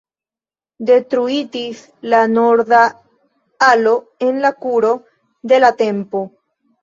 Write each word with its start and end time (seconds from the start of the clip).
Detruitis 0.89 1.81
la 2.13 2.21
norda 2.31 2.79
alo 3.67 3.93
en 4.29 4.41
la 4.47 4.53
kuro 4.67 4.95
de 5.53 5.63
la 5.65 5.71
tempo. 5.85 6.23